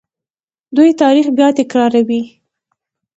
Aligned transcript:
دوی 0.75 0.89
تاریخ 1.01 1.25
بیا 1.37 1.47
تکراروي. 1.59 2.21